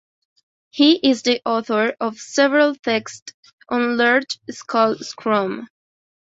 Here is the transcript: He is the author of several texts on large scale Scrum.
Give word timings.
He 0.71 0.93
is 1.11 1.21
the 1.21 1.43
author 1.45 1.95
of 2.01 2.17
several 2.17 2.73
texts 2.73 3.33
on 3.69 3.97
large 3.97 4.39
scale 4.49 4.97
Scrum. 4.97 5.67